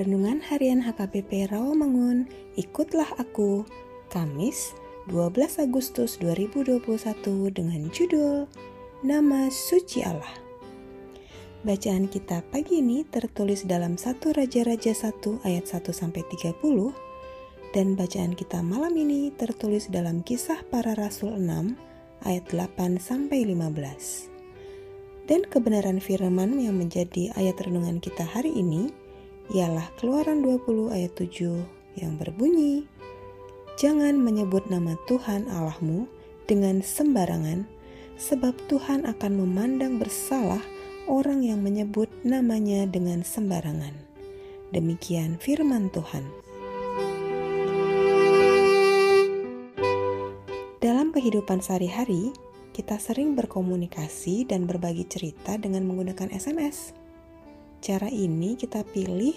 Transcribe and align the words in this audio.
Renungan 0.00 0.40
Harian 0.40 0.80
HKBP 0.80 1.52
Rawamangun, 1.52 2.24
ikutlah 2.56 3.20
aku, 3.20 3.68
Kamis 4.08 4.72
12 5.12 5.60
Agustus 5.60 6.16
2021 6.24 6.80
dengan 7.52 7.84
judul 7.92 8.48
Nama 9.04 9.52
Suci 9.52 10.00
Allah. 10.00 10.32
Bacaan 11.68 12.08
kita 12.08 12.40
pagi 12.48 12.80
ini 12.80 13.04
tertulis 13.04 13.68
dalam 13.68 14.00
1 14.00 14.24
Raja-Raja 14.24 14.96
1 14.96 15.44
ayat 15.44 15.68
1 15.68 15.92
sampai 15.92 16.24
30 16.32 17.76
dan 17.76 17.92
bacaan 17.92 18.32
kita 18.32 18.64
malam 18.64 18.96
ini 18.96 19.28
tertulis 19.36 19.92
dalam 19.92 20.24
Kisah 20.24 20.64
Para 20.72 20.96
Rasul 20.96 21.36
6 21.36 21.76
ayat 22.24 22.48
8 22.48 22.96
sampai 22.96 23.44
15. 23.44 25.28
Dan 25.28 25.44
kebenaran 25.44 26.00
firman 26.00 26.56
yang 26.56 26.80
menjadi 26.80 27.36
ayat 27.36 27.60
renungan 27.68 28.00
kita 28.00 28.24
hari 28.24 28.56
ini 28.56 28.96
ialah 29.50 29.90
Keluaran 29.98 30.46
20 30.46 30.94
ayat 30.94 31.12
7 31.18 31.98
yang 31.98 32.14
berbunyi, 32.14 32.86
Jangan 33.80 34.20
menyebut 34.20 34.68
nama 34.68 34.92
Tuhan 35.08 35.48
Allahmu 35.48 36.04
dengan 36.44 36.84
sembarangan, 36.84 37.64
sebab 38.20 38.52
Tuhan 38.68 39.08
akan 39.08 39.32
memandang 39.40 39.96
bersalah 39.96 40.60
orang 41.08 41.40
yang 41.40 41.64
menyebut 41.64 42.12
namanya 42.20 42.84
dengan 42.84 43.24
sembarangan. 43.24 43.96
Demikian 44.76 45.40
firman 45.40 45.88
Tuhan. 45.96 46.28
Dalam 50.84 51.08
kehidupan 51.16 51.64
sehari-hari, 51.64 52.36
kita 52.76 53.00
sering 53.00 53.32
berkomunikasi 53.32 54.44
dan 54.44 54.68
berbagi 54.68 55.08
cerita 55.08 55.56
dengan 55.56 55.88
menggunakan 55.88 56.28
SMS. 56.28 56.99
Cara 57.80 58.12
ini 58.12 58.60
kita 58.60 58.84
pilih 58.84 59.32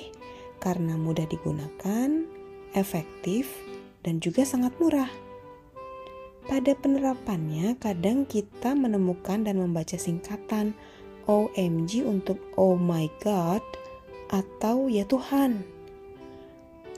karena 0.59 0.99
mudah 0.99 1.23
digunakan, 1.23 2.27
efektif, 2.75 3.47
dan 4.03 4.19
juga 4.19 4.43
sangat 4.43 4.75
murah. 4.83 5.07
Pada 6.43 6.75
penerapannya, 6.75 7.79
kadang 7.79 8.27
kita 8.27 8.75
menemukan 8.75 9.47
dan 9.47 9.63
membaca 9.63 9.95
singkatan 9.95 10.75
OMG 11.23 12.03
untuk 12.03 12.35
Oh 12.59 12.75
my 12.75 13.07
God 13.23 13.63
atau 14.27 14.91
Ya 14.91 15.07
Tuhan. 15.07 15.63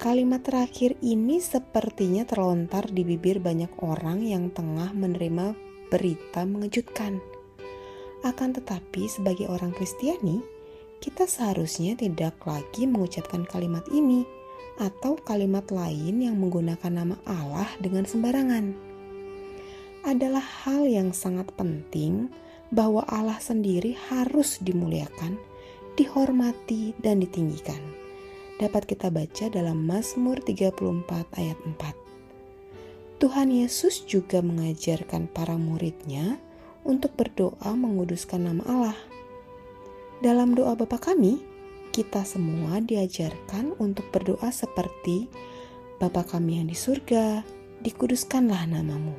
Kalimat 0.01 0.41
terakhir 0.41 0.97
ini 1.05 1.37
sepertinya 1.37 2.25
terlontar 2.25 2.89
di 2.89 3.05
bibir 3.05 3.37
banyak 3.37 3.69
orang 3.85 4.25
yang 4.25 4.49
tengah 4.49 4.91
menerima 4.97 5.53
berita 5.93 6.41
mengejutkan. 6.43 7.21
Akan 8.25 8.49
tetapi, 8.57 9.05
sebagai 9.05 9.45
orang 9.45 9.69
Kristiani, 9.77 10.54
kita 11.03 11.27
seharusnya 11.27 11.95
tidak 11.99 12.39
lagi 12.47 12.87
mengucapkan 12.87 13.43
kalimat 13.45 13.83
ini 13.91 14.25
atau 14.75 15.15
kalimat 15.15 15.63
lain 15.71 16.19
yang 16.19 16.35
menggunakan 16.35 16.91
nama 16.91 17.15
Allah 17.23 17.69
dengan 17.79 18.03
sembarangan. 18.03 18.75
Adalah 20.05 20.43
hal 20.43 20.85
yang 20.85 21.15
sangat 21.15 21.49
penting 21.55 22.29
bahwa 22.69 23.01
Allah 23.07 23.39
sendiri 23.39 23.95
harus 24.11 24.61
dimuliakan, 24.61 25.39
dihormati, 25.97 26.93
dan 27.01 27.23
ditinggikan. 27.23 27.79
Dapat 28.55 28.87
kita 28.87 29.11
baca 29.11 29.51
dalam 29.51 29.83
Mazmur 29.83 30.39
34 30.39 30.79
ayat 31.39 31.57
4. 31.63 33.19
Tuhan 33.19 33.49
Yesus 33.51 34.03
juga 34.03 34.43
mengajarkan 34.43 35.31
para 35.31 35.55
muridnya 35.55 36.37
untuk 36.85 37.15
berdoa 37.15 37.73
menguduskan 37.73 38.45
nama 38.45 38.63
Allah 38.67 38.97
dalam 40.25 40.57
doa 40.57 40.73
Bapa 40.73 40.97
kami, 40.97 41.37
kita 41.93 42.25
semua 42.25 42.81
diajarkan 42.81 43.77
untuk 43.77 44.09
berdoa 44.09 44.49
seperti 44.49 45.29
Bapa 46.01 46.25
kami 46.25 46.57
yang 46.57 46.65
di 46.65 46.73
surga, 46.73 47.45
dikuduskanlah 47.85 48.65
namamu. 48.65 49.13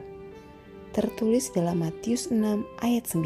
Tertulis 0.90 1.54
dalam 1.54 1.86
Matius 1.86 2.34
6 2.34 2.66
ayat 2.82 3.06
9. 3.06 3.22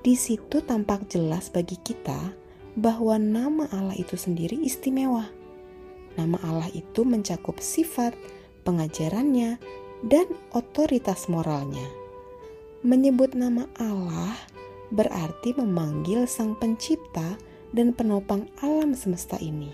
Di 0.00 0.16
situ 0.16 0.64
tampak 0.64 1.12
jelas 1.12 1.52
bagi 1.52 1.76
kita 1.76 2.32
bahwa 2.72 3.20
nama 3.20 3.68
Allah 3.68 4.00
itu 4.00 4.16
sendiri 4.16 4.56
istimewa. 4.64 5.28
Nama 6.16 6.40
Allah 6.40 6.72
itu 6.72 7.04
mencakup 7.04 7.60
sifat, 7.60 8.16
pengajarannya, 8.64 9.60
dan 10.08 10.24
otoritas 10.56 11.28
moralnya. 11.28 11.84
Menyebut 12.80 13.36
nama 13.36 13.68
Allah 13.76 14.32
berarti 14.90 15.54
memanggil 15.54 16.26
Sang 16.26 16.58
Pencipta 16.58 17.38
dan 17.70 17.94
penopang 17.94 18.50
alam 18.62 18.94
semesta 18.94 19.38
ini. 19.38 19.70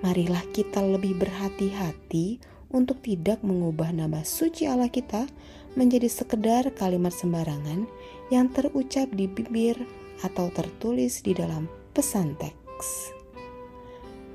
Marilah 0.00 0.44
kita 0.52 0.80
lebih 0.80 1.20
berhati-hati 1.20 2.40
untuk 2.72 3.04
tidak 3.04 3.44
mengubah 3.44 3.92
nama 3.92 4.24
suci 4.24 4.64
Allah 4.64 4.88
kita 4.88 5.28
menjadi 5.76 6.08
sekedar 6.08 6.72
kalimat 6.72 7.12
sembarangan 7.12 7.84
yang 8.32 8.48
terucap 8.48 9.10
di 9.12 9.26
bibir 9.26 9.76
atau 10.22 10.48
tertulis 10.52 11.20
di 11.20 11.36
dalam 11.36 11.68
pesan 11.92 12.36
teks. 12.38 13.12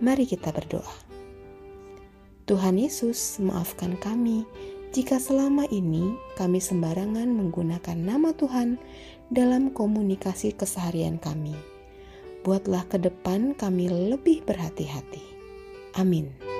Mari 0.03 0.27
kita 0.27 0.51
berdoa. 0.51 1.05
Tuhan 2.45 2.77
Yesus, 2.77 3.41
maafkan 3.41 3.97
kami 3.97 4.45
jika 4.95 5.19
selama 5.19 5.67
ini 5.75 6.15
kami 6.39 6.63
sembarangan 6.63 7.27
menggunakan 7.27 7.99
nama 7.99 8.31
Tuhan 8.31 8.79
dalam 9.27 9.75
komunikasi 9.75 10.55
keseharian 10.55 11.19
kami. 11.19 11.51
Buatlah 12.47 12.87
ke 12.87 13.03
depan 13.03 13.59
kami 13.59 13.91
lebih 13.91 14.47
berhati-hati. 14.47 15.19
Amin. 15.99 16.54